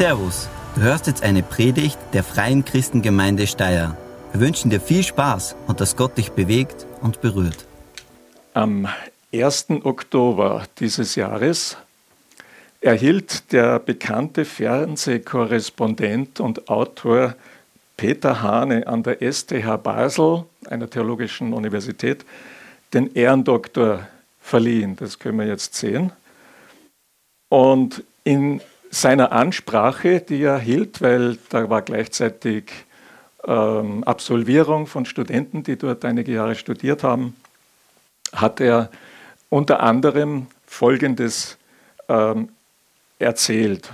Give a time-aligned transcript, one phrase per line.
[0.00, 3.98] Servus, du hörst jetzt eine Predigt der Freien Christengemeinde Steyr.
[4.32, 7.66] Wir wünschen dir viel Spaß und dass Gott dich bewegt und berührt.
[8.54, 8.88] Am
[9.30, 9.66] 1.
[9.84, 11.76] Oktober dieses Jahres
[12.80, 17.34] erhielt der bekannte Fernsehkorrespondent und Autor
[17.98, 22.24] Peter Hane an der STH Basel, einer theologischen Universität,
[22.94, 24.06] den Ehrendoktor
[24.40, 24.96] verliehen.
[24.96, 26.10] Das können wir jetzt sehen.
[27.50, 32.72] Und in seiner Ansprache, die er hielt, weil da war gleichzeitig
[33.46, 37.36] ähm, Absolvierung von Studenten, die dort einige Jahre studiert haben,
[38.32, 38.90] hat er
[39.48, 41.56] unter anderem Folgendes
[42.08, 42.50] ähm,
[43.18, 43.90] erzählt.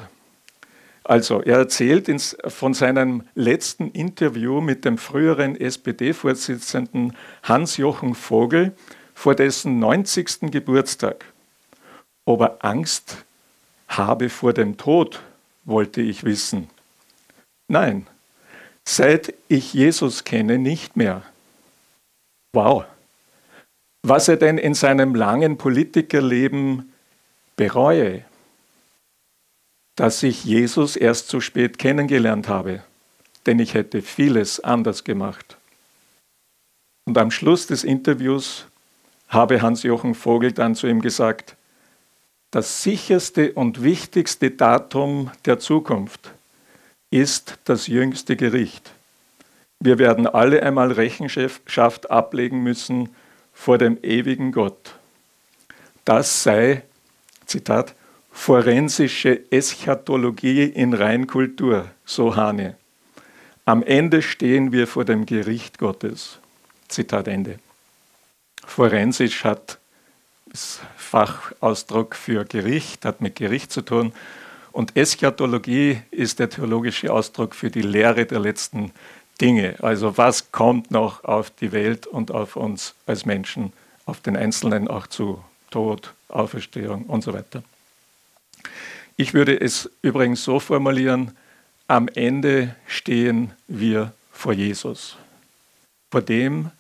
[1.05, 8.75] Also, er erzählt ins, von seinem letzten Interview mit dem früheren SPD-Vorsitzenden Hans-Jochen Vogel
[9.15, 10.51] vor dessen 90.
[10.51, 11.25] Geburtstag.
[12.25, 13.26] Ob er Angst
[13.89, 15.23] habe vor dem Tod,
[15.65, 16.69] wollte ich wissen.
[17.69, 18.07] Nein,
[18.85, 21.23] seit ich Jesus kenne, nicht mehr.
[22.53, 22.85] Wow.
[24.03, 26.93] Was er denn in seinem langen Politikerleben
[27.57, 28.25] bereue,
[29.97, 32.85] dass ich Jesus erst zu spät kennengelernt habe,
[33.47, 35.57] denn ich hätte vieles anders gemacht.
[37.07, 38.67] Und am Schluss des Interviews
[39.29, 41.57] habe Hans-Jochen Vogel dann zu ihm gesagt,
[42.57, 46.33] das sicherste und wichtigste Datum der Zukunft
[47.11, 48.93] ist das jüngste Gericht.
[49.79, 53.11] Wir werden alle einmal Rechenschaft ablegen müssen
[53.53, 54.95] vor dem ewigen Gott.
[56.07, 56.83] Das sei,
[57.45, 57.95] Zitat,
[58.33, 62.79] forensische Eschatologie in Reinkultur, so Hane.
[63.67, 66.39] Am Ende stehen wir vor dem Gericht Gottes.
[66.89, 67.59] Zitat Ende.
[68.65, 69.79] Forensisch hat
[70.57, 74.13] ist Fachausdruck für Gericht, hat mit Gericht zu tun.
[74.73, 78.93] Und Eschatologie ist der theologische Ausdruck für die Lehre der letzten
[79.41, 79.77] Dinge.
[79.81, 83.73] Also was kommt noch auf die Welt und auf uns als Menschen,
[84.05, 87.63] auf den Einzelnen auch zu Tod, Auferstehung und so weiter.
[89.17, 91.37] Ich würde es übrigens so formulieren,
[91.89, 95.17] am Ende stehen wir vor Jesus,
[96.11, 96.71] vor dem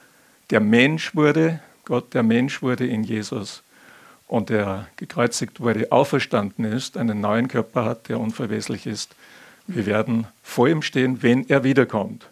[0.50, 3.62] der Mensch wurde, Gott der Mensch wurde in Jesus
[4.26, 9.14] und der gekreuzigt wurde, auferstanden ist, einen neuen Körper hat, der unverweslich ist.
[9.66, 12.28] Wir werden vor ihm stehen, wenn er wiederkommt.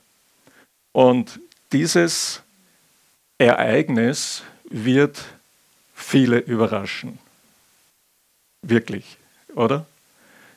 [0.93, 1.41] Und
[1.73, 2.43] dieses
[3.39, 5.25] Ereignis wird
[5.95, 7.19] viele überraschen.
[8.63, 9.19] Wirklich,
[9.55, 9.87] oder?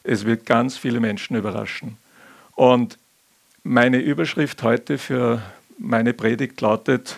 [0.03, 1.97] Es wird ganz viele Menschen überraschen.
[2.55, 2.97] Und
[3.63, 5.41] meine Überschrift heute für
[5.77, 7.17] meine Predigt lautet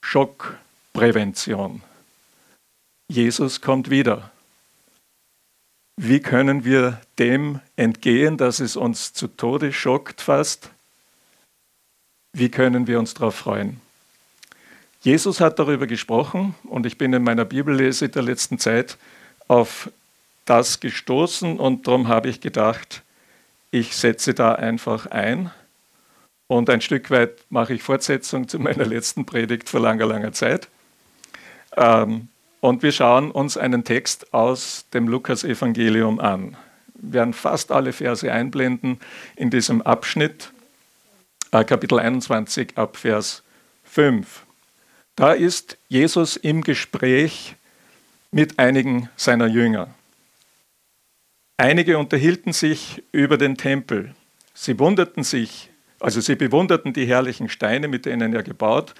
[0.00, 1.82] Schockprävention.
[3.08, 4.30] Jesus kommt wieder.
[5.96, 10.70] Wie können wir dem entgehen, dass es uns zu Tode schockt fast?
[12.32, 13.80] Wie können wir uns darauf freuen?
[15.02, 18.96] Jesus hat darüber gesprochen und ich bin in meiner Bibellese der letzten Zeit
[19.46, 19.90] auf
[20.46, 23.02] das gestoßen und darum habe ich gedacht,
[23.70, 25.50] ich setze da einfach ein
[26.46, 30.68] und ein Stück weit mache ich Fortsetzung zu meiner letzten Predigt vor langer, langer Zeit.
[31.76, 32.28] Ähm,
[32.64, 36.56] und wir schauen uns einen Text aus dem Lukas-Evangelium an.
[36.94, 39.00] Wir werden fast alle Verse einblenden
[39.36, 40.50] in diesem Abschnitt,
[41.50, 43.42] äh, Kapitel 21 ab Vers
[43.82, 44.46] 5.
[45.14, 47.54] Da ist Jesus im Gespräch
[48.30, 49.88] mit einigen seiner Jünger.
[51.58, 54.14] Einige unterhielten sich über den Tempel.
[54.54, 55.68] Sie wunderten sich,
[56.00, 58.94] also sie bewunderten die herrlichen Steine, mit denen er gebaut,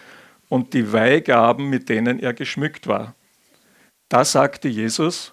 [0.50, 3.14] und die Weihgaben, mit denen er geschmückt war.
[4.08, 5.32] Da sagte Jesus,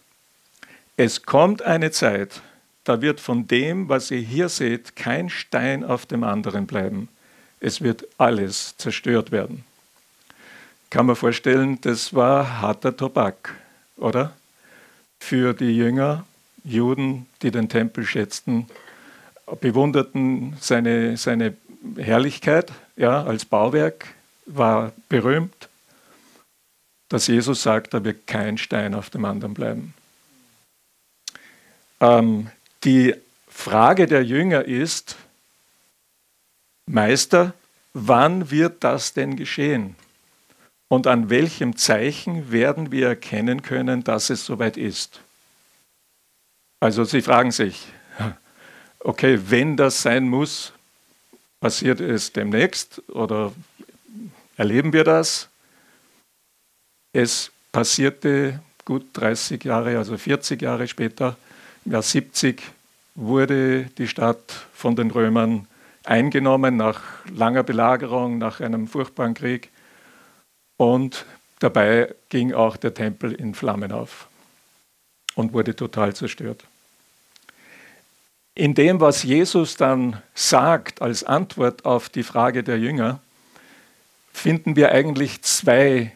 [0.97, 2.41] es kommt eine Zeit,
[2.83, 7.09] da wird von dem, was ihr hier seht, kein Stein auf dem anderen bleiben.
[7.59, 9.63] Es wird alles zerstört werden.
[10.89, 13.55] Kann man vorstellen, das war harter Tobak,
[13.97, 14.33] oder?
[15.19, 16.25] Für die Jünger
[16.63, 18.67] Juden, die den Tempel schätzten,
[19.59, 21.55] bewunderten seine, seine
[21.97, 24.07] Herrlichkeit ja, als Bauwerk,
[24.45, 25.69] war berühmt,
[27.11, 29.93] dass Jesus sagt, da wird kein Stein auf dem anderen bleiben.
[31.99, 32.49] Ähm,
[32.85, 33.13] die
[33.49, 35.17] Frage der Jünger ist,
[36.85, 37.53] Meister,
[37.93, 39.95] wann wird das denn geschehen?
[40.87, 45.19] Und an welchem Zeichen werden wir erkennen können, dass es soweit ist?
[46.79, 47.87] Also Sie fragen sich,
[48.99, 50.71] okay, wenn das sein muss,
[51.59, 53.51] passiert es demnächst oder
[54.55, 55.50] erleben wir das?
[57.13, 61.35] Es passierte gut 30 Jahre, also 40 Jahre später,
[61.85, 62.61] im Jahr 70,
[63.15, 65.67] wurde die Stadt von den Römern
[66.05, 69.69] eingenommen nach langer Belagerung, nach einem furchtbaren Krieg.
[70.77, 71.25] Und
[71.59, 74.27] dabei ging auch der Tempel in Flammen auf
[75.35, 76.63] und wurde total zerstört.
[78.55, 83.19] In dem, was Jesus dann sagt als Antwort auf die Frage der Jünger,
[84.33, 86.13] finden wir eigentlich zwei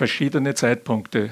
[0.00, 1.28] verschiedene Zeitpunkte.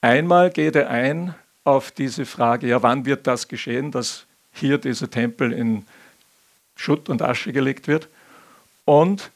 [0.00, 5.10] Einmal geht er ein auf diese Frage, ja, wann wird das geschehen, dass hier dieser
[5.10, 5.84] Tempel in
[6.74, 8.08] Schutt und Asche gelegt wird.
[8.86, 9.30] Und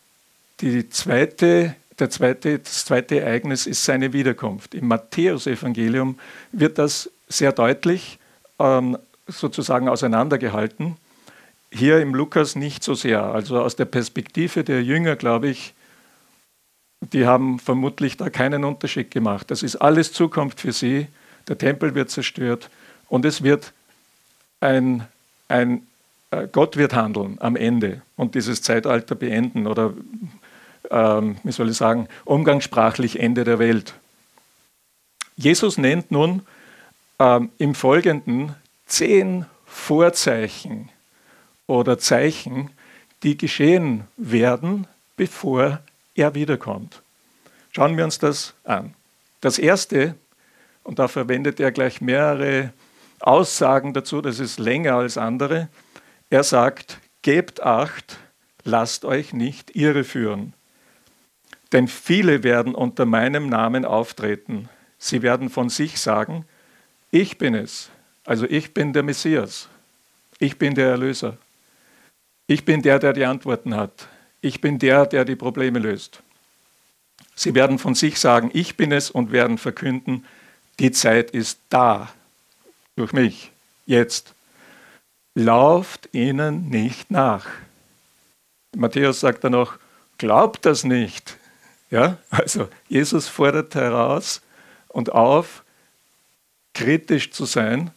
[0.63, 4.75] die zweite, der zweite, das zweite Ereignis ist seine Wiederkunft.
[4.75, 6.19] Im Matthäusevangelium
[6.51, 8.19] wird das sehr deutlich
[8.59, 8.97] ähm,
[9.27, 10.97] sozusagen auseinandergehalten.
[11.71, 13.23] Hier im Lukas nicht so sehr.
[13.23, 15.75] Also aus der Perspektive der Jünger, glaube ich,
[17.01, 19.51] die haben vermutlich da keinen Unterschied gemacht.
[19.51, 21.09] Das ist alles Zukunft für sie.
[21.49, 22.71] Der Tempel wird zerstört
[23.09, 23.73] und es wird
[24.61, 25.07] ein,
[25.49, 25.87] ein
[26.31, 29.95] äh, Gott wird handeln am Ende und dieses Zeitalter beenden oder,
[30.91, 33.95] ähm, wie soll ich sagen, umgangssprachlich Ende der Welt.
[35.37, 36.43] Jesus nennt nun
[37.19, 38.55] ähm, im Folgenden
[38.87, 40.91] zehn Vorzeichen
[41.67, 42.71] oder Zeichen,
[43.23, 44.87] die geschehen werden,
[45.17, 45.81] bevor
[46.21, 47.03] er wiederkommt.
[47.73, 48.95] Schauen wir uns das an.
[49.41, 50.15] Das erste,
[50.83, 52.73] und da verwendet er gleich mehrere
[53.21, 55.69] Aussagen dazu, das ist länger als andere,
[56.29, 58.19] er sagt, gebt acht,
[58.65, 60.55] lasst euch nicht irreführen.
[61.73, 64.69] Denn viele werden unter meinem Namen auftreten.
[64.99, 66.45] Sie werden von sich sagen,
[67.11, 67.91] ich bin es.
[68.25, 69.69] Also ich bin der Messias.
[70.39, 71.37] Ich bin der Erlöser.
[72.47, 74.09] Ich bin der, der die Antworten hat.
[74.41, 76.23] Ich bin der, der die Probleme löst.
[77.35, 80.27] Sie werden von sich sagen, ich bin es und werden verkünden,
[80.79, 82.13] die Zeit ist da.
[82.97, 83.51] Durch mich.
[83.87, 84.35] Jetzt
[85.35, 87.47] lauft ihnen nicht nach.
[88.77, 89.79] Matthäus sagt dann noch,
[90.19, 91.39] glaubt das nicht.
[91.91, 94.43] Ja, also Jesus fordert heraus
[94.89, 95.65] und auf,
[96.75, 97.91] kritisch zu sein,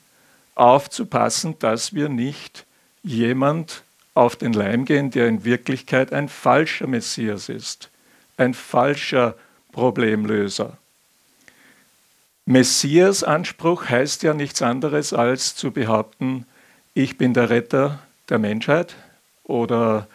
[0.56, 2.66] aufzupassen, dass wir nicht
[3.04, 7.90] jemand auf den Leim gehen, der in Wirklichkeit ein falscher Messias ist,
[8.38, 9.36] ein falscher
[9.72, 10.78] Problemlöser.
[12.46, 16.46] Messias-Anspruch heißt ja nichts anderes als zu behaupten,
[16.94, 18.00] ich bin der Retter
[18.30, 18.96] der Menschheit
[19.44, 20.08] oder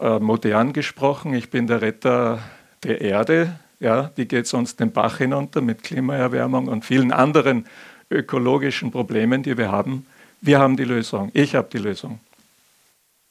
[0.00, 2.38] äh, modern gesprochen, ich bin der Retter
[2.84, 3.58] der Erde.
[3.80, 7.66] Ja, die geht sonst den Bach hinunter mit Klimaerwärmung und vielen anderen
[8.10, 10.06] ökologischen Problemen, die wir haben.
[10.40, 11.30] Wir haben die Lösung.
[11.34, 12.18] Ich habe die Lösung.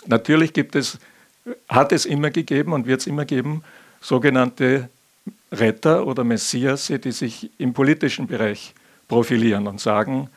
[0.07, 0.99] Natürlich gibt es,
[1.67, 3.63] hat es immer gegeben und wird es immer geben,
[4.01, 4.89] sogenannte
[5.51, 8.73] Retter oder Messias, die sich im politischen Bereich
[9.07, 10.29] profilieren und sagen,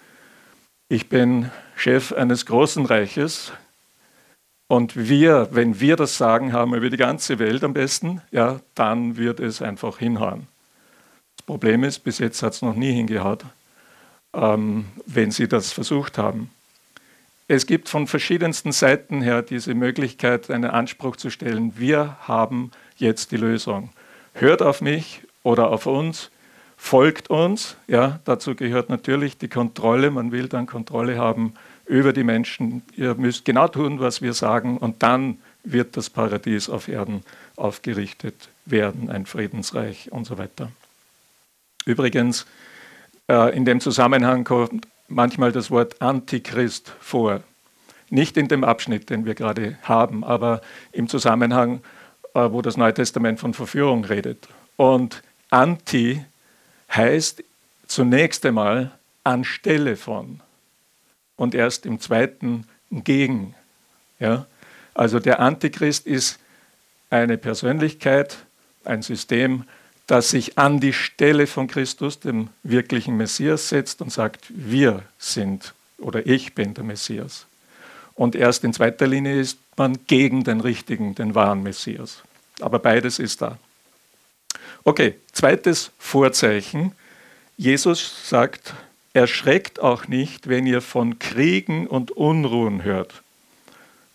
[0.88, 3.52] ich bin Chef eines großen Reiches
[4.68, 9.16] und wir, wenn wir das Sagen haben über die ganze Welt am besten, ja, dann
[9.16, 10.46] wird es einfach hinhauen.
[11.36, 13.44] Das Problem ist, bis jetzt hat es noch nie hingehaut,
[14.34, 16.50] ähm, wenn sie das versucht haben.
[17.52, 23.32] Es gibt von verschiedensten Seiten her diese Möglichkeit, einen Anspruch zu stellen, wir haben jetzt
[23.32, 23.90] die Lösung.
[24.34, 26.30] Hört auf mich oder auf uns
[26.76, 27.76] folgt uns.
[27.88, 30.12] Ja, dazu gehört natürlich die Kontrolle.
[30.12, 31.54] Man will dann Kontrolle haben
[31.86, 32.82] über die Menschen.
[32.96, 37.24] Ihr müsst genau tun, was wir sagen, und dann wird das Paradies auf Erden
[37.56, 40.70] aufgerichtet werden, ein Friedensreich und so weiter.
[41.84, 42.46] Übrigens,
[43.28, 47.42] äh, in dem Zusammenhang kommt manchmal das Wort Antichrist vor.
[48.08, 50.62] Nicht in dem Abschnitt, den wir gerade haben, aber
[50.92, 51.80] im Zusammenhang,
[52.34, 54.48] äh, wo das Neue Testament von Verführung redet.
[54.76, 56.24] Und Anti
[56.92, 57.44] heißt
[57.86, 58.92] zunächst einmal
[59.24, 60.40] anstelle von
[61.36, 63.54] und erst im zweiten gegen.
[64.18, 64.46] Ja?
[64.94, 66.38] Also der Antichrist ist
[67.10, 68.38] eine Persönlichkeit,
[68.84, 69.64] ein System,
[70.10, 75.72] das sich an die Stelle von Christus, dem wirklichen Messias, setzt und sagt, wir sind
[75.98, 77.46] oder ich bin der Messias.
[78.16, 82.22] Und erst in zweiter Linie ist man gegen den richtigen, den wahren Messias.
[82.60, 83.58] Aber beides ist da.
[84.82, 86.92] Okay, zweites Vorzeichen.
[87.56, 88.74] Jesus sagt,
[89.12, 93.22] erschreckt auch nicht, wenn ihr von Kriegen und Unruhen hört.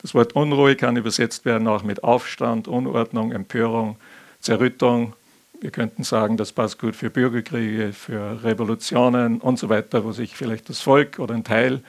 [0.02, 3.96] Das Wort Unruhe kann übersetzt werden auch mit Aufstand, Unordnung, Empörung,
[4.42, 5.14] Zerrüttung.
[5.62, 10.36] Wir könnten sagen, das passt gut für Bürgerkriege, für Revolutionen und so weiter, wo sich
[10.36, 11.82] vielleicht das Volk oder ein Teil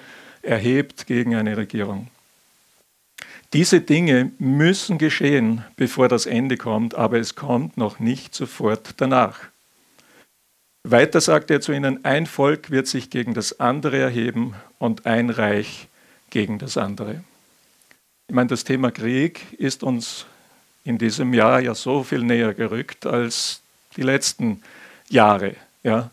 [0.42, 2.08] erhebt gegen eine Regierung.
[3.52, 9.38] Diese Dinge müssen geschehen, bevor das Ende kommt, aber es kommt noch nicht sofort danach.
[10.82, 15.30] Weiter sagt er zu ihnen, ein Volk wird sich gegen das andere erheben und ein
[15.30, 15.88] Reich
[16.30, 17.24] gegen das andere.
[18.28, 20.26] Ich meine, das Thema Krieg ist uns
[20.86, 23.60] in diesem Jahr ja so viel näher gerückt als
[23.96, 24.62] die letzten
[25.08, 25.56] Jahre.
[25.82, 26.10] Ja.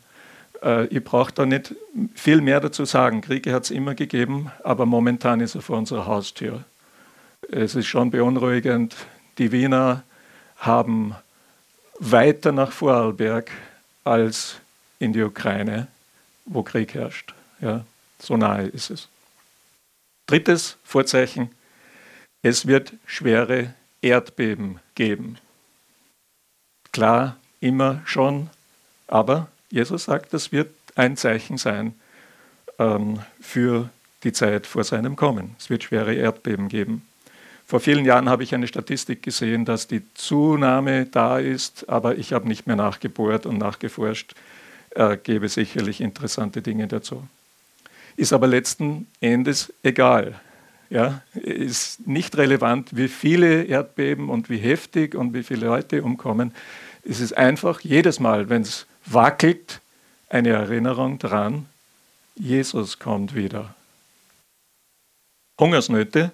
[0.63, 1.75] Äh, ich brauche da nicht
[2.15, 3.21] viel mehr dazu sagen.
[3.21, 6.63] Kriege hat es immer gegeben, aber momentan ist er vor unserer Haustür.
[7.51, 8.95] Es ist schon beunruhigend.
[9.37, 10.03] Die Wiener
[10.57, 11.15] haben
[11.99, 13.51] weiter nach Vorarlberg
[14.03, 14.55] als
[14.97, 15.87] in die Ukraine,
[16.45, 17.35] wo Krieg herrscht.
[17.61, 17.85] Ja,
[18.17, 19.07] so nahe ist es.
[20.25, 21.51] Drittes Vorzeichen,
[22.41, 23.73] es wird schwere
[24.03, 25.37] Erdbeben geben.
[26.91, 28.49] Klar, immer schon,
[29.07, 31.95] aber Jesus sagt, das wird ein Zeichen sein
[32.77, 33.89] ähm, für
[34.23, 35.55] die Zeit vor seinem Kommen.
[35.57, 37.07] Es wird schwere Erdbeben geben.
[37.65, 42.33] Vor vielen Jahren habe ich eine Statistik gesehen, dass die Zunahme da ist, aber ich
[42.33, 44.35] habe nicht mehr nachgebohrt und nachgeforscht.
[44.91, 47.27] Äh, gäbe sicherlich interessante Dinge dazu.
[48.15, 50.39] Ist aber letzten Endes egal.
[50.93, 56.53] Ja, ist nicht relevant, wie viele Erdbeben und wie heftig und wie viele Leute umkommen.
[57.03, 59.81] Es ist einfach jedes Mal, wenn es wackelt,
[60.29, 61.65] eine Erinnerung daran,
[62.35, 63.73] Jesus kommt wieder.
[65.59, 66.31] Hungersnöte,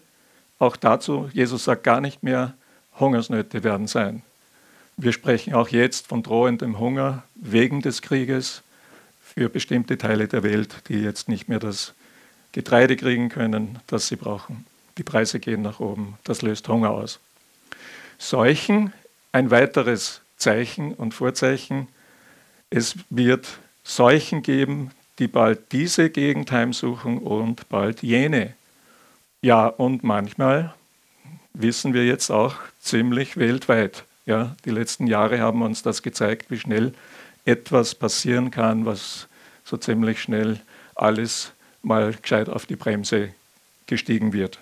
[0.58, 2.54] auch dazu, Jesus sagt gar nicht mehr,
[3.00, 4.24] Hungersnöte werden sein.
[4.98, 8.62] Wir sprechen auch jetzt von drohendem Hunger wegen des Krieges
[9.22, 11.94] für bestimmte Teile der Welt, die jetzt nicht mehr das
[12.51, 14.65] Getreide kriegen können, das sie brauchen.
[14.98, 17.20] Die Preise gehen nach oben, das löst Hunger aus.
[18.18, 18.91] Seuchen,
[19.32, 21.88] ein weiteres Zeichen und Vorzeichen,
[22.70, 23.48] es wird
[23.84, 28.53] Seuchen geben, die bald diese Gegend heimsuchen und bald jene.
[29.41, 30.74] Ja, und manchmal
[31.53, 34.03] wissen wir jetzt auch ziemlich weltweit.
[34.25, 36.94] Ja, die letzten Jahre haben uns das gezeigt, wie schnell
[37.46, 39.27] etwas passieren kann, was
[39.63, 40.60] so ziemlich schnell
[40.96, 41.51] alles
[41.82, 43.34] mal gescheit auf die Bremse
[43.88, 44.60] gestiegen wird.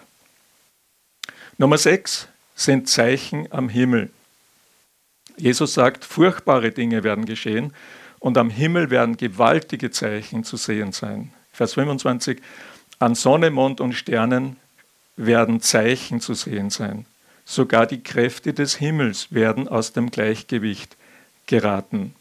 [1.57, 4.09] Nummer sechs sind Zeichen am Himmel.
[5.37, 7.73] Jesus sagt, furchtbare Dinge werden geschehen
[8.19, 11.33] und am Himmel werden gewaltige Zeichen zu sehen sein.
[11.51, 12.41] Vers 25,
[12.99, 14.57] an Sonne, Mond und Sternen
[15.15, 17.05] werden Zeichen zu sehen sein.
[17.45, 20.97] Sogar die Kräfte des Himmels werden aus dem Gleichgewicht
[21.45, 22.13] geraten.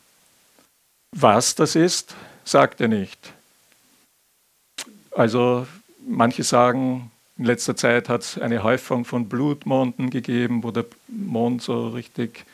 [1.13, 3.33] Was das ist, sagt er nicht.
[5.17, 5.67] Also
[6.07, 11.63] manche sagen, in letzter Zeit hat es eine Häufung von Blutmonden gegeben, wo der Mond
[11.63, 12.45] so richtig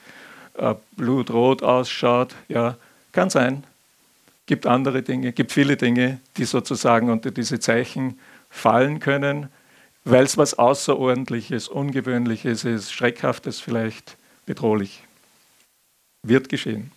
[0.55, 2.37] äh, blutrot ausschaut.
[2.49, 2.77] Ja,
[3.11, 3.65] kann sein.
[4.47, 9.49] Gibt andere Dinge, gibt viele Dinge, die sozusagen unter diese Zeichen fallen können,
[10.05, 14.17] weil es was Außerordentliches, Ungewöhnliches ist, Schreckhaftes vielleicht,
[14.47, 15.03] bedrohlich.
[16.23, 16.93] Wird geschehen.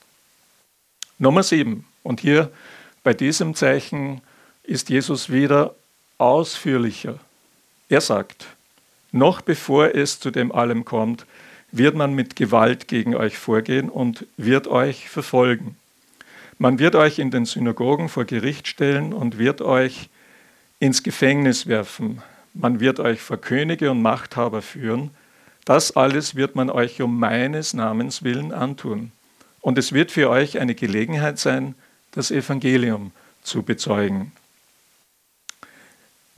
[1.18, 1.86] Nummer sieben.
[2.04, 2.52] Und hier
[3.04, 4.22] bei diesem Zeichen
[4.68, 5.76] ist Jesus wieder
[6.18, 7.20] ausführlicher.
[7.90, 8.48] Er sagt,
[9.12, 11.26] noch bevor es zu dem allem kommt,
[11.72, 15.78] wird man mit Gewalt gegen euch vorgehen und wird euch verfolgen.
[16.58, 20.10] Man wird euch in den Synagogen vor Gericht stellen und wird euch
[20.80, 22.22] ins Gefängnis werfen.
[22.54, 25.12] Man wird euch vor Könige und Machthaber führen.
[25.66, 29.12] Das alles wird man euch um meines Namens willen antun.
[29.60, 31.76] Und es wird für euch eine Gelegenheit sein,
[32.12, 33.12] das Evangelium
[33.44, 34.32] zu bezeugen.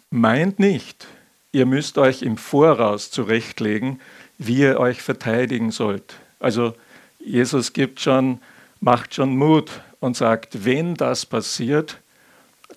[0.09, 1.05] Meint nicht,
[1.51, 3.99] ihr müsst euch im Voraus zurechtlegen,
[4.37, 6.15] wie ihr euch verteidigen sollt.
[6.39, 6.75] Also
[7.19, 8.39] Jesus gibt schon,
[8.79, 11.97] macht schon Mut und sagt, wenn das passiert,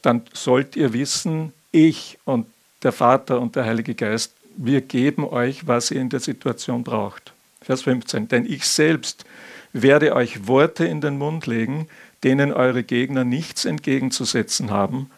[0.03, 2.47] dann sollt ihr wissen, ich und
[2.83, 7.33] der Vater und der Heilige Geist, wir geben euch, was ihr in der Situation braucht.
[7.63, 8.29] Vers 15.
[8.29, 9.25] Denn ich selbst
[9.73, 11.87] werde euch Worte in den Mund legen,
[12.25, 15.11] denen eure Gegner nichts entgegenzusetzen haben,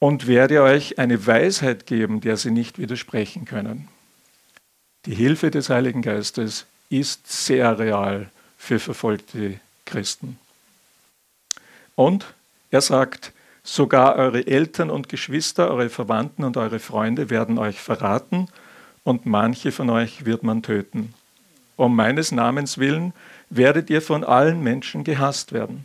[0.00, 3.86] und werde euch eine Weisheit geben, der sie nicht widersprechen können.
[5.06, 10.38] Die Hilfe des Heiligen Geistes ist sehr real für verfolgte Christen.
[11.94, 12.34] Und
[12.70, 18.48] er sagt, sogar eure Eltern und Geschwister, eure Verwandten und eure Freunde werden euch verraten
[19.04, 21.14] und manche von euch wird man töten.
[21.76, 23.12] Um meines Namens willen
[23.50, 25.84] werdet ihr von allen Menschen gehasst werden.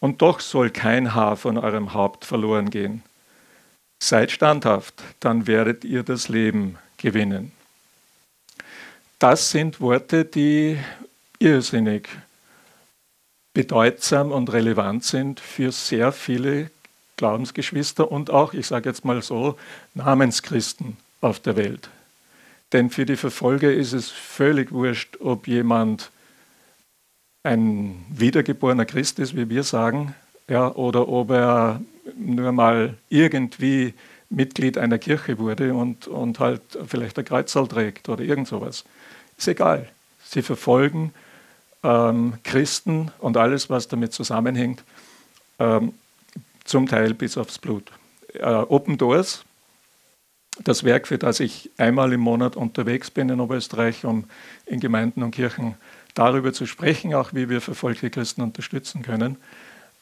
[0.00, 3.02] Und doch soll kein Haar von eurem Haupt verloren gehen.
[4.02, 7.52] Seid standhaft, dann werdet ihr das Leben gewinnen.
[9.18, 10.78] Das sind Worte, die
[11.38, 12.08] irrsinnig
[13.52, 16.70] bedeutsam und relevant sind für sehr viele
[17.16, 19.58] Glaubensgeschwister und auch, ich sage jetzt mal so,
[19.94, 21.90] Namenschristen auf der Welt.
[22.72, 26.10] Denn für die Verfolger ist es völlig wurscht, ob jemand
[27.42, 30.14] ein wiedergeborener Christ ist, wie wir sagen,
[30.48, 31.80] ja, oder ob er
[32.16, 33.94] nur mal irgendwie
[34.28, 38.84] Mitglied einer Kirche wurde und, und halt vielleicht ein Kreuzsaal trägt oder irgend sowas.
[39.36, 39.88] Ist egal.
[40.24, 41.12] Sie verfolgen
[41.82, 44.84] ähm, Christen und alles, was damit zusammenhängt,
[45.58, 45.94] ähm,
[46.64, 47.90] zum Teil bis aufs Blut.
[48.34, 49.44] Äh, Open Doors,
[50.62, 54.24] das Werk, für das ich einmal im Monat unterwegs bin in Oberösterreich, um
[54.66, 55.74] in Gemeinden und Kirchen
[56.14, 59.36] darüber zu sprechen, auch wie wir verfolgte Christen unterstützen können,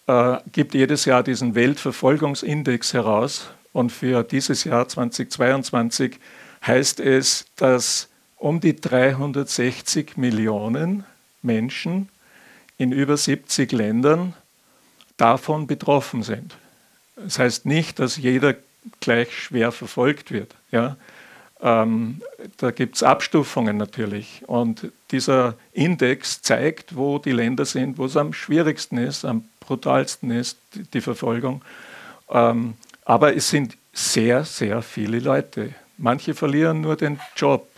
[0.08, 3.50] äh, gibt jedes Jahr diesen Weltverfolgungsindex heraus.
[3.72, 6.18] Und für dieses Jahr 2022
[6.66, 11.04] heißt es, dass um die 360 Millionen
[11.42, 12.08] Menschen
[12.78, 14.34] in über 70 Ländern
[15.16, 16.56] davon betroffen sind.
[17.16, 18.54] Das heißt nicht, dass jeder
[19.00, 20.54] gleich schwer verfolgt wird.
[20.70, 20.96] Ja?
[21.60, 22.22] Ähm,
[22.56, 24.42] da gibt es Abstufungen natürlich.
[24.46, 30.30] Und dieser Index zeigt, wo die Länder sind, wo es am schwierigsten ist, am brutalsten
[30.30, 30.58] ist,
[30.94, 31.62] die Verfolgung.
[32.30, 35.74] Ähm, aber es sind sehr, sehr viele Leute.
[35.98, 37.68] Manche verlieren nur den Job.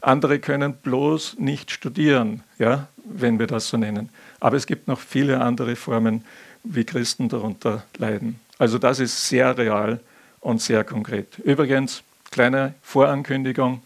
[0.00, 4.08] Andere können bloß nicht studieren, ja, wenn wir das so nennen.
[4.38, 6.24] Aber es gibt noch viele andere Formen,
[6.62, 8.38] wie Christen darunter leiden.
[8.58, 9.98] Also das ist sehr real
[10.40, 11.38] und sehr konkret.
[11.38, 13.82] Übrigens, kleine Vorankündigung,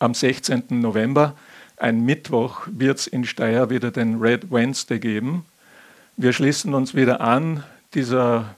[0.00, 0.64] am 16.
[0.70, 1.36] November,
[1.76, 5.44] ein Mittwoch, wird es in Steyr wieder den Red Wednesday geben.
[6.20, 7.62] Wir schließen uns wieder an
[7.94, 8.56] dieser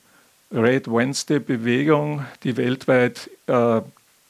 [0.50, 3.82] Red Wednesday-Bewegung, die weltweit äh,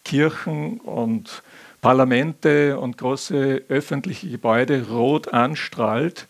[0.05, 1.45] Kirchen und
[1.81, 6.27] Parlamente und große öffentliche Gebäude rot anstrahlt,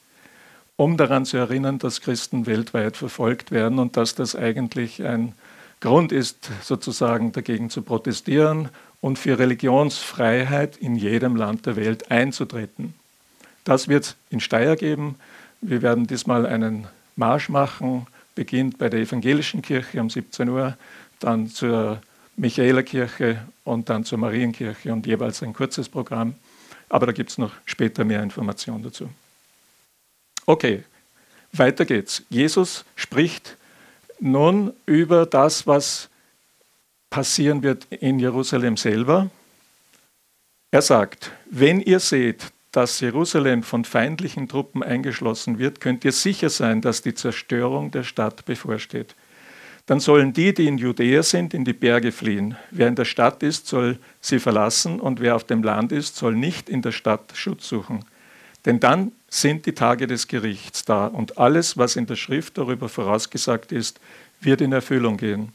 [0.76, 5.32] um daran zu erinnern, dass Christen weltweit verfolgt werden und dass das eigentlich ein
[5.80, 8.68] Grund ist, sozusagen dagegen zu protestieren
[9.00, 12.92] und für Religionsfreiheit in jedem Land der Welt einzutreten.
[13.64, 15.14] Das wird es in Steyr geben.
[15.60, 16.86] Wir werden diesmal einen
[17.16, 20.76] Marsch machen, beginnt bei der evangelischen Kirche um 17 Uhr,
[21.18, 22.00] dann zur
[22.36, 26.34] Michaelerkirche und dann zur Marienkirche und jeweils ein kurzes Programm.
[26.88, 29.10] Aber da gibt es noch später mehr Informationen dazu.
[30.46, 30.84] Okay,
[31.52, 32.22] weiter geht's.
[32.30, 33.56] Jesus spricht
[34.18, 36.08] nun über das, was
[37.10, 39.30] passieren wird in Jerusalem selber.
[40.70, 46.50] Er sagt, wenn ihr seht, dass Jerusalem von feindlichen Truppen eingeschlossen wird, könnt ihr sicher
[46.50, 49.14] sein, dass die Zerstörung der Stadt bevorsteht.
[49.86, 52.56] Dann sollen die, die in Judäa sind, in die Berge fliehen.
[52.70, 56.36] Wer in der Stadt ist, soll sie verlassen und wer auf dem Land ist, soll
[56.36, 58.04] nicht in der Stadt Schutz suchen.
[58.66, 62.88] Denn dann sind die Tage des Gerichts da und alles, was in der Schrift darüber
[62.88, 63.98] vorausgesagt ist,
[64.40, 65.52] wird in Erfüllung gehen.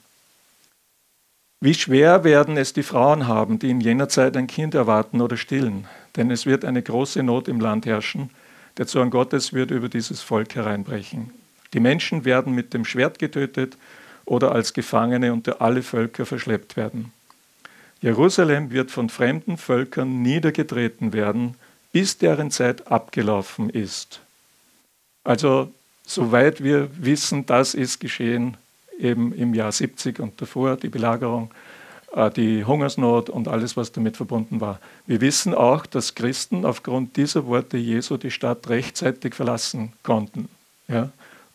[1.62, 5.38] Wie schwer werden es die Frauen haben, die in jener Zeit ein Kind erwarten oder
[5.38, 5.88] stillen?
[6.16, 8.30] Denn es wird eine große Not im Land herrschen.
[8.78, 11.32] Der Zorn Gottes wird über dieses Volk hereinbrechen.
[11.74, 13.78] Die Menschen werden mit dem Schwert getötet
[14.26, 17.12] oder als Gefangene unter alle Völker verschleppt werden.
[18.02, 21.56] Jerusalem wird von fremden Völkern niedergetreten werden,
[21.92, 24.20] bis deren Zeit abgelaufen ist.
[25.24, 25.72] Also
[26.06, 28.58] soweit wir wissen, das ist geschehen
[29.00, 31.52] eben im Jahr 70 und davor, die Belagerung,
[32.16, 34.80] die Hungersnot und alles, was damit verbunden war.
[35.06, 40.48] Wir wissen auch, dass Christen aufgrund dieser Worte Jesu die Stadt rechtzeitig verlassen konnten
[40.88, 41.10] ja,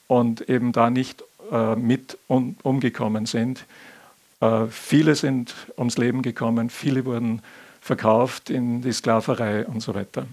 [0.06, 3.64] und eben da nicht äh, mit um, umgekommen sind.
[4.40, 7.40] Äh, viele sind ums Leben gekommen, viele wurden
[7.80, 10.26] verkauft in die Sklaverei und so weiter.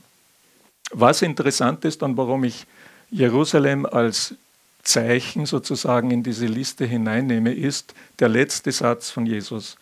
[0.92, 2.66] Was interessant ist und warum ich
[3.10, 4.36] Jerusalem als
[4.84, 9.78] Zeichen sozusagen in diese Liste hineinnehme, ist der letzte Satz von Jesus.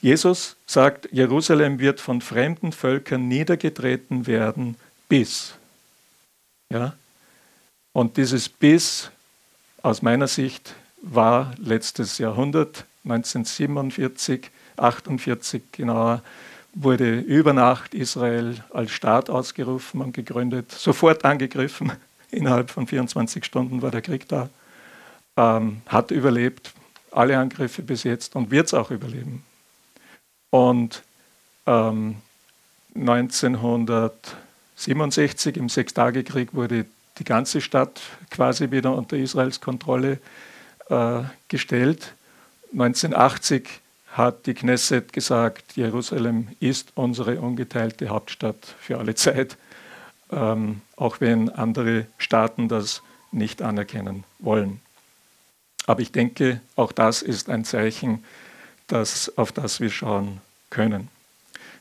[0.00, 4.76] Jesus sagt, Jerusalem wird von fremden Völkern niedergetreten werden
[5.08, 5.54] bis.
[6.70, 6.94] Ja?
[7.92, 9.10] Und dieses bis
[9.82, 16.22] aus meiner Sicht war letztes Jahrhundert, 1947, 48 genauer,
[16.74, 21.92] wurde über Nacht Israel als Staat ausgerufen und gegründet, sofort angegriffen.
[22.30, 24.50] Innerhalb von 24 Stunden war der Krieg da,
[25.36, 26.72] ähm, hat überlebt,
[27.12, 29.42] alle Angriffe bis jetzt und wird es auch überleben.
[30.50, 31.02] Und
[31.66, 32.16] ähm,
[32.94, 36.86] 1967 im Sechstagekrieg wurde
[37.18, 40.20] die ganze Stadt quasi wieder unter Israels Kontrolle
[40.88, 42.14] äh, gestellt.
[42.72, 43.68] 1980
[44.12, 49.58] hat die Knesset gesagt, Jerusalem ist unsere ungeteilte Hauptstadt für alle Zeit,
[50.30, 54.80] ähm, auch wenn andere Staaten das nicht anerkennen wollen.
[55.86, 58.24] Aber ich denke, auch das ist ein Zeichen,
[58.86, 61.08] das, auf das wir schauen können.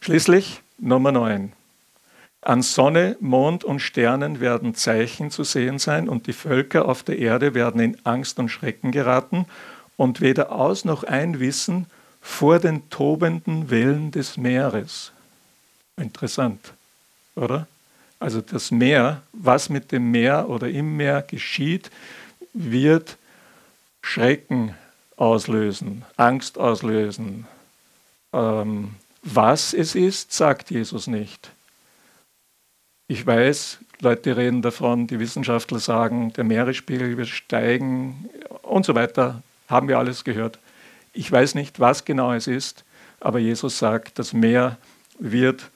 [0.02, 1.54] Schließlich Nummer 9.
[2.42, 7.18] An Sonne, Mond und Sternen werden Zeichen zu sehen sein und die Völker auf der
[7.18, 9.46] Erde werden in Angst und Schrecken geraten
[9.98, 11.88] und weder aus noch ein wissen,
[12.22, 15.12] vor den tobenden Wellen des Meeres.
[15.98, 16.74] Interessant,
[17.36, 17.68] oder?
[18.20, 21.92] Also das Meer, was mit dem Meer oder im Meer geschieht,
[22.54, 23.18] wird
[24.02, 24.74] Schrecken
[25.18, 27.48] auslösen, Angst auslösen.
[28.34, 31.52] Ähm, was es ist, sagt Jesus nicht.
[33.08, 38.30] Ich weiß, Leute reden davon, die Wissenschaftler sagen, der Meeresspiegel wird steigen
[38.62, 39.42] und so weiter.
[39.70, 40.60] Haben wir alles gehört.
[41.14, 42.84] Ich weiß nicht, was genau es ist,
[43.20, 44.78] aber Jesus sagt, das Meer
[45.18, 45.72] wird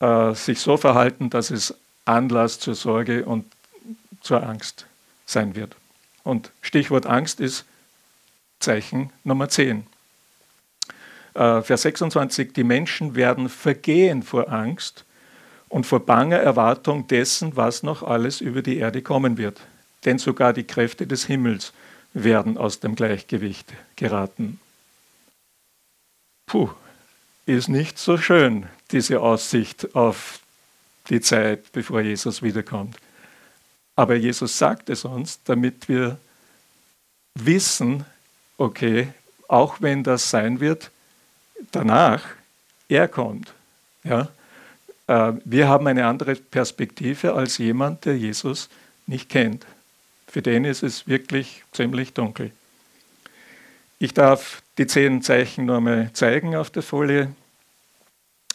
[0.00, 3.44] äh, sich so verhalten, dass es Anlass zur Sorge und
[4.20, 4.86] zur Angst
[5.26, 5.76] sein wird.
[6.24, 7.64] Und Stichwort Angst ist
[8.60, 9.86] Zeichen Nummer 10.
[11.34, 15.04] Äh, Vers 26, die Menschen werden vergehen vor Angst
[15.68, 19.60] und vor banger Erwartung dessen, was noch alles über die Erde kommen wird.
[20.04, 21.72] Denn sogar die Kräfte des Himmels
[22.14, 24.60] werden aus dem Gleichgewicht geraten.
[26.46, 26.70] Puh,
[27.44, 30.40] ist nicht so schön, diese Aussicht auf
[31.10, 32.96] die Zeit, bevor Jesus wiederkommt.
[33.96, 36.18] Aber Jesus sagt es uns, damit wir
[37.34, 38.04] wissen,
[38.58, 39.08] okay,
[39.48, 40.90] auch wenn das sein wird,
[41.72, 42.24] danach,
[42.88, 43.52] er kommt.
[44.04, 44.28] Ja?
[45.06, 48.68] Äh, wir haben eine andere Perspektive als jemand, der Jesus
[49.06, 49.66] nicht kennt.
[50.26, 52.50] Für den ist es wirklich ziemlich dunkel.
[53.98, 57.32] Ich darf die zehn Zeichen nur mal zeigen auf der Folie.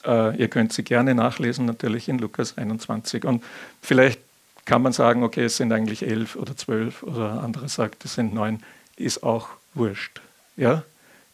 [0.06, 3.26] Äh, ihr könnt sie gerne nachlesen, natürlich in Lukas 21.
[3.26, 3.44] Und
[3.82, 4.20] vielleicht
[4.66, 8.34] kann man sagen, okay, es sind eigentlich elf oder zwölf oder andere sagt, es sind
[8.34, 8.62] neun,
[8.96, 10.22] ist auch wurscht.
[10.58, 10.84] Ja?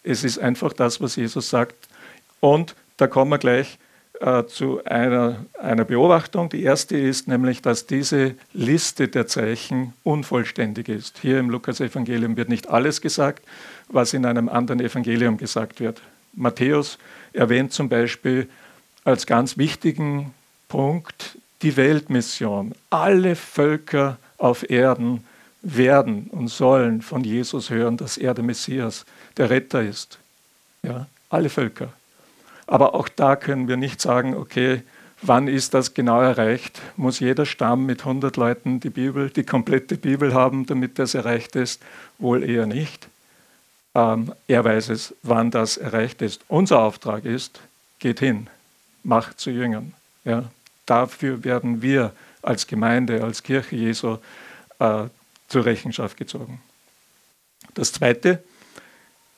[0.03, 1.75] Es ist einfach das, was Jesus sagt.
[2.39, 3.77] Und da kommen wir gleich
[4.19, 6.49] äh, zu einer, einer Beobachtung.
[6.49, 11.19] Die erste ist nämlich, dass diese Liste der Zeichen unvollständig ist.
[11.21, 13.43] Hier im Lukas-Evangelium wird nicht alles gesagt,
[13.89, 16.01] was in einem anderen Evangelium gesagt wird.
[16.33, 16.97] Matthäus
[17.33, 18.49] erwähnt zum Beispiel
[19.03, 20.33] als ganz wichtigen
[20.67, 22.73] Punkt die Weltmission.
[22.89, 25.23] Alle Völker auf Erden
[25.61, 29.05] werden und sollen von Jesus hören, dass er der Messias,
[29.37, 30.19] der Retter ist.
[30.83, 31.93] Ja, alle Völker.
[32.67, 34.83] Aber auch da können wir nicht sagen, okay,
[35.21, 36.81] wann ist das genau erreicht?
[36.95, 41.55] Muss jeder Stamm mit 100 Leuten die Bibel, die komplette Bibel haben, damit das erreicht
[41.55, 41.81] ist?
[42.17, 43.07] Wohl eher nicht.
[43.95, 46.41] Ähm, er weiß es, wann das erreicht ist.
[46.47, 47.59] Unser Auftrag ist,
[47.99, 48.47] geht hin,
[49.03, 49.93] macht zu Jüngern.
[50.23, 50.43] Ja?
[50.85, 54.17] Dafür werden wir als Gemeinde, als Kirche Jesu
[54.79, 55.05] äh,
[55.47, 56.61] zur Rechenschaft gezogen.
[57.73, 58.43] Das Zweite,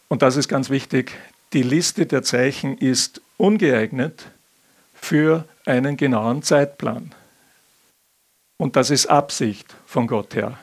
[0.07, 1.11] und das ist ganz wichtig,
[1.53, 4.25] die Liste der Zeichen ist ungeeignet
[4.93, 7.13] für einen genauen Zeitplan.
[8.57, 10.59] Und das ist Absicht von Gott her.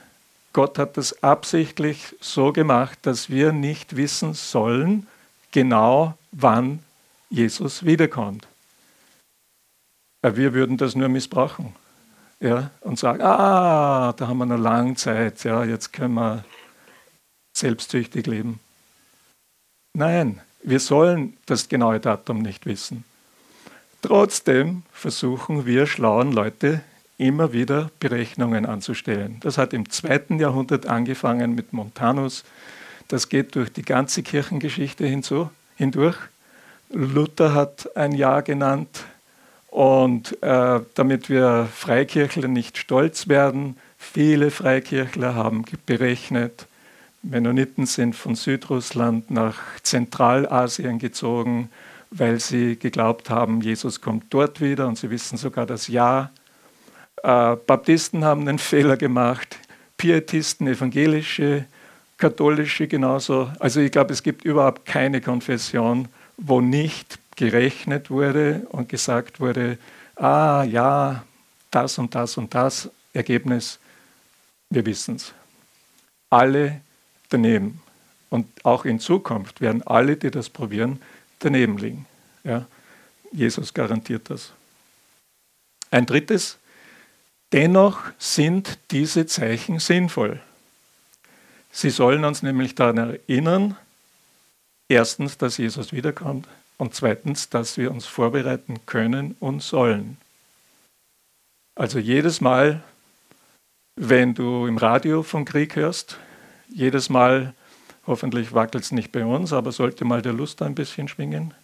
[0.52, 5.06] Gott hat das absichtlich so gemacht, dass wir nicht wissen sollen,
[5.50, 6.82] genau wann
[7.30, 8.46] Jesus wiederkommt.
[10.22, 11.74] Wir würden das nur missbrauchen
[12.40, 16.44] ja, und sagen, ah, da haben wir eine lange Zeit, ja, jetzt können wir
[17.57, 18.61] selbstsüchtig leben.
[19.94, 23.05] Nein, wir sollen das genaue Datum nicht wissen.
[24.03, 26.83] Trotzdem versuchen wir schlauen Leute
[27.18, 29.38] immer wieder Berechnungen anzustellen.
[29.40, 32.44] Das hat im zweiten Jahrhundert angefangen mit Montanus.
[33.09, 36.16] Das geht durch die ganze Kirchengeschichte hinzu, hindurch.
[36.90, 39.05] Luther hat ein Jahr genannt.
[39.68, 46.66] Und äh, damit wir Freikirchler nicht stolz werden, viele Freikirchler haben berechnet,
[47.22, 51.70] Mennoniten sind von Südrussland nach Zentralasien gezogen,
[52.11, 56.31] weil sie geglaubt haben, Jesus kommt dort wieder und sie wissen sogar das Jahr.
[57.22, 59.59] Äh, Baptisten haben einen Fehler gemacht,
[59.96, 61.64] Pietisten, evangelische,
[62.16, 63.50] katholische genauso.
[63.59, 69.79] Also ich glaube, es gibt überhaupt keine Konfession, wo nicht gerechnet wurde und gesagt wurde,
[70.16, 71.25] ah ja,
[71.70, 73.79] das und das und das, Ergebnis,
[74.70, 75.33] wir wissen es.
[76.31, 76.81] Alle
[77.29, 77.81] daneben.
[78.31, 81.01] Und auch in Zukunft werden alle, die das probieren,
[81.38, 82.07] daneben liegen.
[82.44, 82.66] Ja?
[83.33, 84.53] Jesus garantiert das.
[85.90, 86.59] Ein drittes,
[87.53, 90.40] dennoch sind diese Zeichen sinnvoll.
[91.70, 93.77] Sie sollen uns nämlich daran erinnern,
[94.88, 100.18] erstens, dass Jesus wiederkommt und zweitens, dass wir uns vorbereiten können und sollen.
[101.74, 102.82] Also jedes Mal,
[103.96, 106.18] wenn du im Radio vom Krieg hörst,
[106.68, 107.54] jedes Mal,
[108.06, 111.54] hoffentlich wackelt es nicht bei uns, aber sollte mal der Lust ein bisschen schwingen.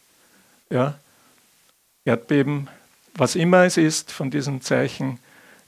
[0.71, 0.99] Ja?
[2.05, 2.69] Erdbeben,
[3.15, 5.19] was immer es ist von diesen Zeichen,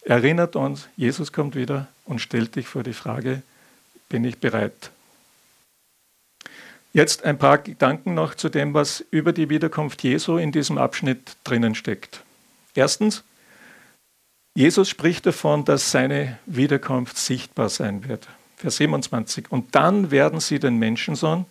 [0.03, 3.43] erinnert uns, Jesus kommt wieder und stellt dich vor die Frage,
[4.09, 4.91] bin ich bereit?
[6.95, 11.37] Jetzt ein paar Gedanken noch zu dem, was über die Wiederkunft Jesu in diesem Abschnitt
[11.43, 12.23] drinnen steckt.
[12.77, 13.25] Erstens,
[14.55, 18.29] Jesus spricht davon, dass seine Wiederkunft sichtbar sein wird.
[18.57, 19.51] Vers 27.
[19.51, 21.47] Und dann werden sie den Menschensohn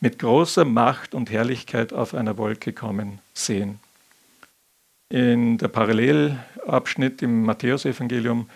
[0.00, 3.80] mit großer Macht und Herrlichkeit auf einer Wolke kommen sehen.
[5.08, 8.50] In der Parallelabschnitt im Matthäusevangelium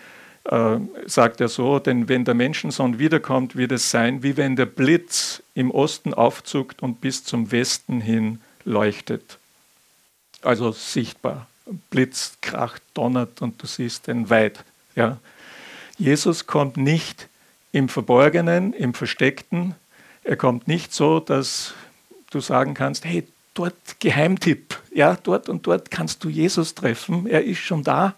[0.49, 4.65] äh, sagt er so, denn wenn der Menschensohn wiederkommt, wird es sein, wie wenn der
[4.65, 9.37] Blitz im Osten aufzuckt und bis zum Westen hin leuchtet.
[10.41, 11.47] Also sichtbar.
[11.89, 14.63] Blitz kracht, donnert und du siehst den weit.
[14.95, 15.17] Ja.
[15.97, 17.27] Jesus kommt nicht
[17.71, 19.75] im Verborgenen, im Versteckten,
[20.23, 21.73] er kommt nicht so, dass
[22.31, 27.43] du sagen kannst, hey, dort Geheimtipp, ja, dort und dort kannst du Jesus treffen, er
[27.43, 28.15] ist schon da,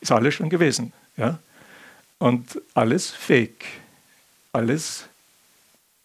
[0.00, 1.38] ist alles schon gewesen, ja.
[2.18, 3.64] Und alles fake,
[4.52, 5.06] alles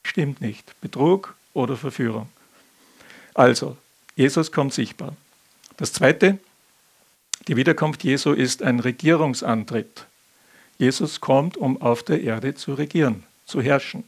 [0.04, 2.30] stimmt nicht, Betrug oder Verführung.
[3.34, 3.78] Also,
[4.16, 5.16] Jesus kommt sichtbar.
[5.78, 6.40] Das zweite,
[7.48, 10.06] die Wiederkunft Jesu ist ein Regierungsantritt.
[10.78, 14.04] Jesus kommt, um auf der Erde zu regieren, zu herrschen.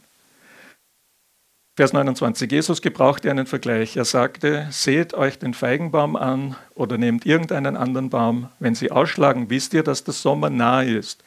[1.74, 2.52] Vers 29.
[2.52, 3.96] Jesus gebrauchte einen Vergleich.
[3.96, 8.50] Er sagte, seht euch den Feigenbaum an oder nehmt irgendeinen anderen Baum.
[8.58, 11.24] Wenn sie ausschlagen, wisst ihr, dass der Sommer nahe ist.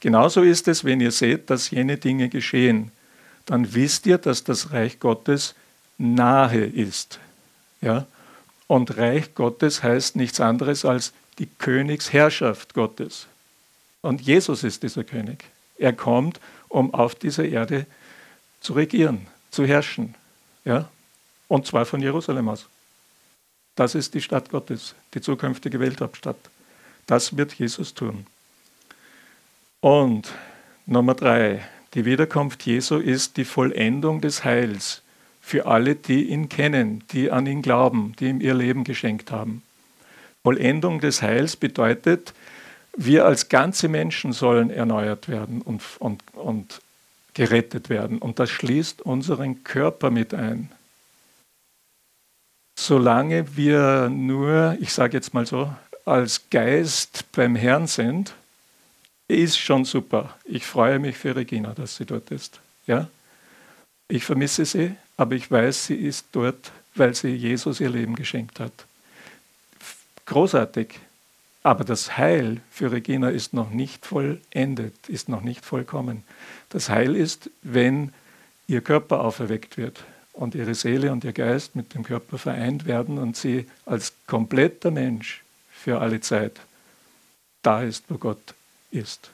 [0.00, 2.92] Genauso ist es, wenn ihr seht, dass jene Dinge geschehen.
[3.46, 5.54] Dann wisst ihr, dass das Reich Gottes
[5.96, 7.18] nahe ist.
[7.80, 8.06] Ja?
[8.66, 13.26] Und Reich Gottes heißt nichts anderes als die Königsherrschaft Gottes.
[14.02, 15.44] Und Jesus ist dieser König.
[15.78, 17.86] Er kommt, um auf dieser Erde
[18.60, 20.14] zu regieren zu herrschen.
[20.64, 20.88] Ja?
[21.48, 22.66] Und zwar von Jerusalem aus.
[23.74, 26.38] Das ist die Stadt Gottes, die zukünftige Welthauptstadt.
[27.06, 28.26] Das wird Jesus tun.
[29.80, 30.32] Und
[30.86, 31.62] Nummer drei,
[31.94, 35.02] die Wiederkunft Jesu ist die Vollendung des Heils
[35.40, 39.62] für alle, die ihn kennen, die an ihn glauben, die ihm ihr Leben geschenkt haben.
[40.42, 42.34] Vollendung des Heils bedeutet,
[42.96, 46.80] wir als ganze Menschen sollen erneuert werden und, und, und
[47.34, 48.18] gerettet werden.
[48.18, 50.72] Und das schließt unseren Körper mit ein.
[52.78, 55.72] Solange wir nur, ich sage jetzt mal so,
[56.04, 58.34] als Geist beim Herrn sind,
[59.28, 60.36] ist schon super.
[60.44, 62.60] Ich freue mich für Regina, dass sie dort ist.
[62.86, 63.08] Ja?
[64.08, 68.58] Ich vermisse sie, aber ich weiß, sie ist dort, weil sie Jesus ihr Leben geschenkt
[68.58, 68.72] hat.
[70.24, 70.98] Großartig.
[71.62, 76.24] Aber das Heil für Regina ist noch nicht vollendet, ist noch nicht vollkommen.
[76.70, 78.12] Das Heil ist, wenn
[78.66, 83.18] ihr Körper auferweckt wird und ihre Seele und ihr Geist mit dem Körper vereint werden
[83.18, 86.60] und sie als kompletter Mensch für alle Zeit
[87.62, 88.54] da ist, wo Gott
[88.90, 89.30] ist.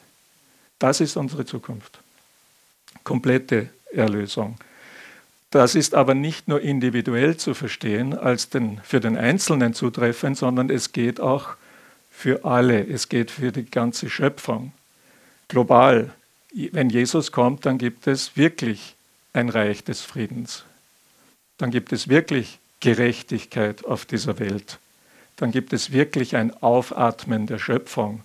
[0.79, 1.99] Das ist unsere Zukunft.
[3.05, 4.57] Komplette Erlösung.
[5.51, 10.69] Das ist aber nicht nur individuell zu verstehen, als den, für den Einzelnen zutreffend, sondern
[10.69, 11.55] es geht auch
[12.11, 14.73] für alle, es geht für die ganze Schöpfung.
[15.49, 16.13] Global,
[16.73, 18.95] wenn Jesus kommt, dann gibt es wirklich
[19.33, 20.65] ein Reich des Friedens.
[21.59, 24.79] Dann gibt es wirklich Gerechtigkeit auf dieser Welt.
[25.37, 28.23] Dann gibt es wirklich ein Aufatmen der Schöpfung.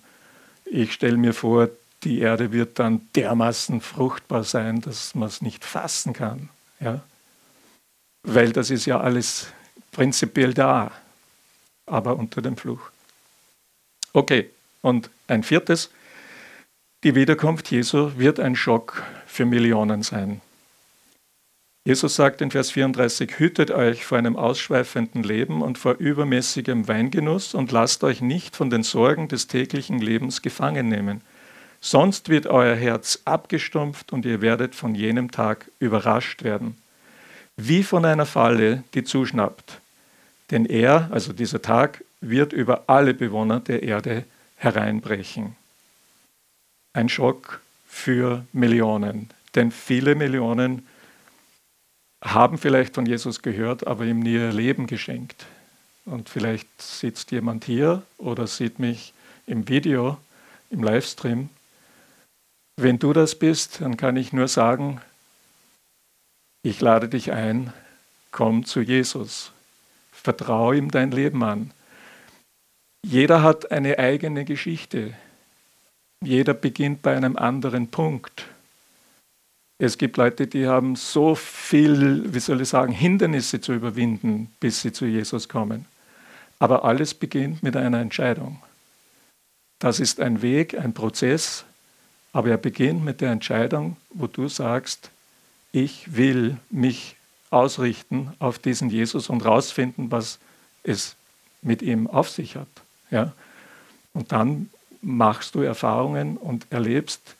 [0.72, 1.68] Ich stelle mir vor,
[2.04, 6.48] die Erde wird dann dermaßen fruchtbar sein, dass man es nicht fassen kann.
[6.78, 7.02] Ja?
[8.22, 9.48] Weil das ist ja alles
[9.90, 10.92] prinzipiell da,
[11.86, 12.90] aber unter dem Fluch.
[14.12, 15.90] Okay, und ein viertes,
[17.02, 20.40] die Wiederkunft Jesu wird ein Schock für Millionen sein.
[21.84, 27.54] Jesus sagt in Vers 34, hütet euch vor einem ausschweifenden Leben und vor übermäßigem Weingenuss
[27.54, 31.22] und lasst euch nicht von den Sorgen des täglichen Lebens gefangen nehmen.
[31.80, 36.76] Sonst wird euer Herz abgestumpft und ihr werdet von jenem Tag überrascht werden.
[37.56, 39.80] Wie von einer Falle, die zuschnappt.
[40.50, 44.24] Denn er, also dieser Tag, wird über alle Bewohner der Erde
[44.56, 45.56] hereinbrechen.
[46.92, 50.86] Ein Schock für Millionen, denn viele Millionen
[52.22, 55.46] haben vielleicht von Jesus gehört, aber ihm nie ihr Leben geschenkt.
[56.04, 59.12] Und vielleicht sitzt jemand hier oder sieht mich
[59.46, 60.18] im Video,
[60.70, 61.48] im Livestream.
[62.76, 65.00] Wenn du das bist, dann kann ich nur sagen,
[66.62, 67.72] ich lade dich ein,
[68.32, 69.52] komm zu Jesus.
[70.12, 71.72] Vertraue ihm dein Leben an.
[73.04, 75.14] Jeder hat eine eigene Geschichte.
[76.22, 78.46] Jeder beginnt bei einem anderen Punkt.
[79.82, 84.82] Es gibt Leute, die haben so viel, wie soll ich sagen, Hindernisse zu überwinden, bis
[84.82, 85.86] sie zu Jesus kommen.
[86.58, 88.60] Aber alles beginnt mit einer Entscheidung.
[89.78, 91.64] Das ist ein Weg, ein Prozess,
[92.34, 95.10] aber er beginnt mit der Entscheidung, wo du sagst,
[95.72, 97.16] ich will mich
[97.48, 100.40] ausrichten auf diesen Jesus und rausfinden, was
[100.82, 101.16] es
[101.62, 102.68] mit ihm auf sich hat.
[103.10, 103.32] Ja?
[104.12, 104.68] Und dann
[105.00, 107.34] machst du Erfahrungen und erlebst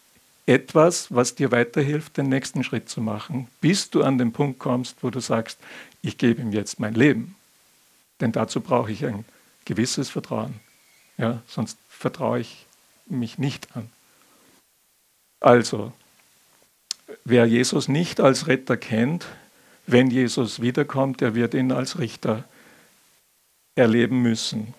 [0.47, 5.03] etwas, was dir weiterhilft, den nächsten Schritt zu machen, bis du an den Punkt kommst,
[5.03, 5.59] wo du sagst,
[6.03, 7.37] ich gebe ihm jetzt mein Leben.
[8.21, 9.25] Denn dazu brauche ich ein
[9.65, 10.61] gewisses Vertrauen.
[11.19, 12.67] Ja, sonst vertraue ich
[13.07, 13.91] mich nicht an.
[15.41, 15.93] Also,
[17.25, 19.27] wer Jesus nicht als Retter kennt,
[19.87, 22.45] wenn Jesus wiederkommt, der wird ihn als Richter
[23.75, 24.75] erleben müssen.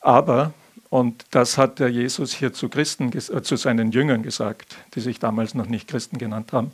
[0.00, 0.52] Aber,
[0.94, 5.18] und das hat der Jesus hier zu Christen, äh, zu seinen Jüngern gesagt, die sich
[5.18, 6.70] damals noch nicht Christen genannt haben,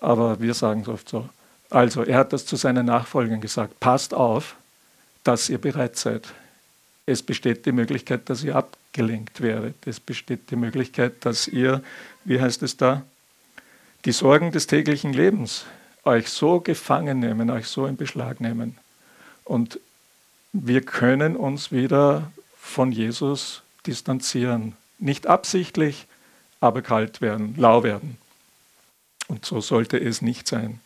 [0.00, 1.28] aber wir sagen es oft so.
[1.70, 4.56] Also, er hat das zu seinen Nachfolgern gesagt: Passt auf,
[5.22, 6.26] dass ihr bereit seid.
[7.06, 9.76] Es besteht die Möglichkeit, dass ihr abgelenkt werdet.
[9.86, 11.84] Es besteht die Möglichkeit, dass ihr,
[12.24, 13.04] wie heißt es da,
[14.06, 15.66] die Sorgen des täglichen Lebens
[16.02, 18.76] euch so gefangen nehmen, euch so in Beschlag nehmen.
[19.44, 19.78] Und
[20.52, 24.74] wir können uns wieder von Jesus distanzieren.
[24.98, 26.06] Nicht absichtlich,
[26.60, 28.16] aber kalt werden, lau werden.
[29.26, 30.80] Und so sollte es nicht sein.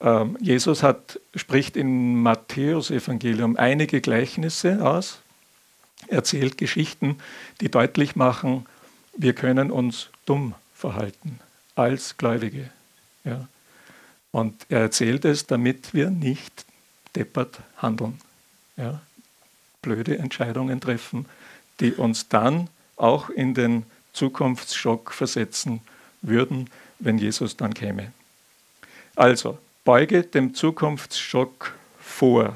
[0.00, 5.20] Ähm, Jesus hat, spricht im Matthäusevangelium einige Gleichnisse aus,
[6.08, 7.18] erzählt Geschichten,
[7.60, 8.66] die deutlich machen,
[9.16, 11.38] wir können uns dumm verhalten
[11.76, 12.70] als Gläubige.
[13.24, 13.46] Ja.
[14.32, 16.64] Und er erzählt es, damit wir nicht
[17.14, 18.20] deppert handeln.
[18.76, 19.00] Ja.
[19.82, 21.26] Blöde Entscheidungen treffen,
[21.80, 25.80] die uns dann auch in den Zukunftsschock versetzen
[26.22, 28.12] würden, wenn Jesus dann käme.
[29.16, 32.44] Also, beuge dem Zukunftsschock vor.
[32.44, 32.54] Ein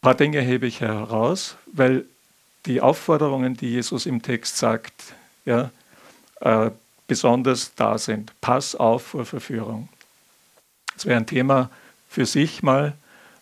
[0.00, 2.06] paar Dinge hebe ich heraus, weil
[2.66, 5.70] die Aufforderungen, die Jesus im Text sagt, ja,
[6.40, 6.70] äh,
[7.06, 8.32] besonders da sind.
[8.40, 9.88] Pass auf vor Verführung.
[10.94, 11.70] Das wäre ein Thema
[12.08, 12.94] für sich mal,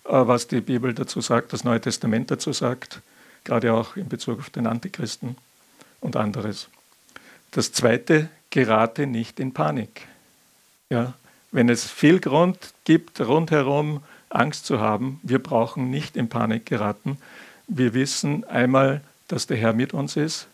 [0.09, 3.01] was die Bibel dazu sagt, das Neue Testament dazu sagt,
[3.45, 5.37] gerade auch in Bezug auf den Antichristen
[6.01, 6.69] und anderes.
[7.51, 10.07] Das Zweite, gerate nicht in Panik.
[10.91, 11.15] Ja,
[11.53, 17.19] wenn es viel Grund gibt, rundherum Angst zu haben, wir brauchen nicht in Panik geraten.
[17.67, 20.47] Wir wissen einmal, dass der Herr mit uns ist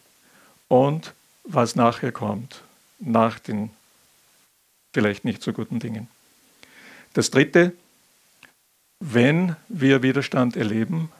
[0.68, 1.14] und
[1.44, 2.62] was nachher kommt,
[2.98, 3.70] nach den
[4.92, 6.08] vielleicht nicht so guten Dingen.
[7.12, 7.72] Das Dritte,
[9.06, 11.10] wenn wir Widerstand erleben,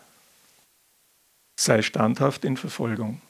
[1.60, 3.20] sei standhaft in Verfolgung.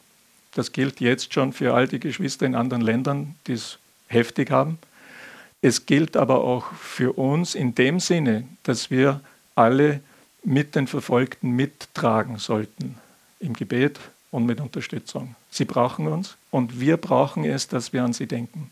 [0.53, 4.79] Das gilt jetzt schon für all die Geschwister in anderen Ländern, die es heftig haben.
[5.61, 9.21] Es gilt aber auch für uns in dem Sinne, dass wir
[9.57, 10.01] alle
[10.45, 12.97] mit den Verfolgten mittragen sollten,
[13.41, 13.99] im Gebet
[14.31, 15.35] und mit Unterstützung.
[15.51, 18.71] Sie brauchen uns und wir brauchen es, dass wir an sie denken.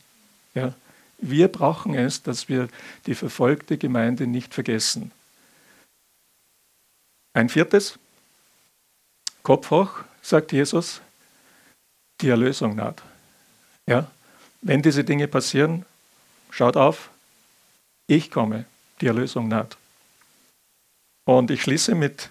[0.55, 0.75] Ja?
[1.18, 2.68] Wir brauchen es, dass wir
[3.07, 5.11] die verfolgte Gemeinde nicht vergessen.
[7.35, 7.99] Ein viertes,
[9.42, 9.90] Kopf hoch,
[10.21, 11.01] sagt Jesus,
[12.21, 13.03] die Erlösung naht.
[13.87, 14.11] Ja?
[14.61, 15.85] Wenn diese Dinge passieren,
[16.55, 17.09] Schaut auf,
[18.07, 18.66] ich komme,
[19.01, 19.79] die Erlösung naht.
[21.25, 22.29] Und ich schließe mit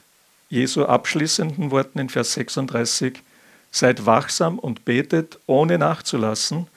[0.48, 3.24] Jesu abschließenden Worten in Vers 36,
[3.72, 6.68] Seid wachsam und betet, ohne nachzulassen,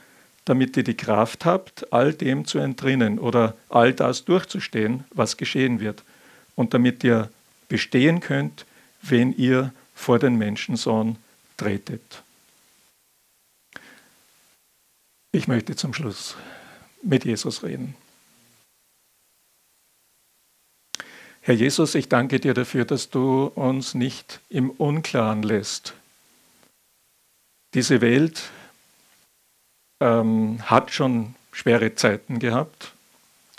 [0.47, 5.81] damit ihr die Kraft habt, all dem zu entrinnen oder all das durchzustehen, was geschehen
[5.81, 6.03] wird,
[6.55, 7.29] und damit ihr
[7.68, 8.66] bestehen könnt,
[9.03, 11.16] wenn ihr vor den Menschensohn
[11.57, 12.22] tretet.
[15.33, 16.37] Ich möchte zum Schluss
[17.03, 17.96] mit Jesus reden.
[21.40, 25.92] Herr Jesus, ich danke dir dafür, dass du uns nicht im Unklaren lässt.
[27.74, 28.44] Diese Welt
[30.00, 32.92] ähm, hat schon schwere Zeiten gehabt,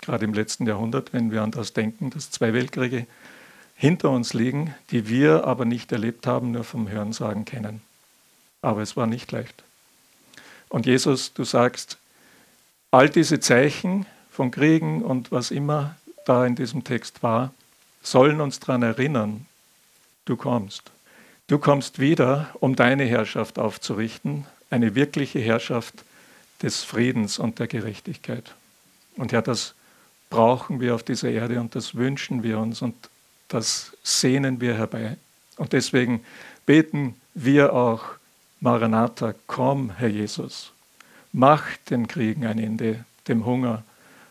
[0.00, 3.06] gerade im letzten Jahrhundert, wenn wir an das denken, dass zwei Weltkriege
[3.76, 7.82] hinter uns liegen, die wir aber nicht erlebt haben, nur vom Hörensagen kennen.
[8.62, 9.62] Aber es war nicht leicht.
[10.68, 11.98] Und Jesus, du sagst,
[12.96, 17.52] All diese Zeichen von Kriegen und was immer da in diesem Text war,
[18.02, 19.44] sollen uns daran erinnern,
[20.24, 20.92] du kommst.
[21.48, 26.04] Du kommst wieder, um deine Herrschaft aufzurichten, eine wirkliche Herrschaft
[26.62, 28.54] des Friedens und der Gerechtigkeit.
[29.16, 29.74] Und Herr, das
[30.30, 33.05] brauchen wir auf dieser Erde und das wünschen wir uns und
[33.48, 35.16] das sehnen wir herbei.
[35.56, 36.24] Und deswegen
[36.64, 38.04] beten wir auch,
[38.60, 40.72] Maranatha, komm, Herr Jesus.
[41.32, 43.84] Mach den Kriegen ein Ende, dem Hunger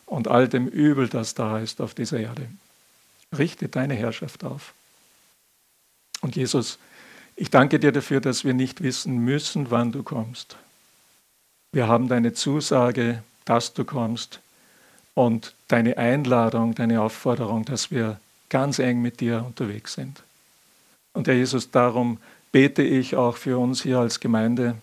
[0.05, 2.47] und all dem Übel, das da ist auf dieser Erde.
[3.37, 4.73] Richte deine Herrschaft auf.
[6.21, 6.79] Und Jesus,
[7.35, 10.57] ich danke dir dafür, dass wir nicht wissen müssen, wann du kommst.
[11.71, 14.39] Wir haben deine Zusage, dass du kommst
[15.13, 18.19] und deine Einladung, deine Aufforderung, dass wir
[18.49, 20.23] ganz eng mit dir unterwegs sind.
[21.13, 22.17] Und Herr Jesus, darum
[22.51, 24.75] bete ich auch für uns hier als Gemeinde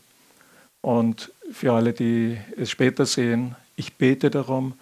[0.81, 3.55] und für alle, die es später sehen.
[3.77, 4.75] Ich bete darum,